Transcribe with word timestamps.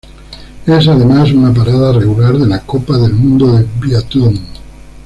Es 0.65 0.87
además 0.87 1.31
una 1.31 1.53
parada 1.53 1.93
regular 1.93 2.33
de 2.35 2.47
la 2.47 2.61
Copa 2.61 2.97
del 2.97 3.13
Mundo 3.13 3.55
de 3.55 3.67
biatlón. 3.79 4.35